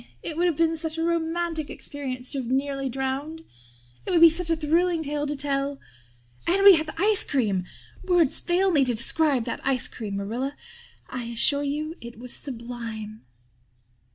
It 0.23 0.35
would 0.35 0.47
have 0.47 0.57
been 0.57 0.75
such 0.77 0.97
a 0.97 1.03
romantic 1.03 1.69
experience 1.69 2.31
to 2.31 2.39
have 2.39 2.47
been 2.47 2.57
nearly 2.57 2.89
drowned. 2.89 3.43
It 4.03 4.09
would 4.09 4.21
be 4.21 4.31
such 4.31 4.49
a 4.49 4.55
thrilling 4.55 5.03
tale 5.03 5.27
to 5.27 5.35
tell. 5.35 5.79
And 6.47 6.63
we 6.63 6.73
had 6.73 6.87
the 6.87 6.99
ice 6.99 7.23
cream. 7.23 7.65
Words 8.03 8.39
fail 8.39 8.71
me 8.71 8.83
to 8.83 8.95
describe 8.95 9.45
that 9.45 9.61
ice 9.63 9.87
cream. 9.87 10.15
Marilla, 10.17 10.55
I 11.07 11.25
assure 11.25 11.61
you 11.61 11.93
it 12.01 12.17
was 12.17 12.33
sublime." 12.33 13.25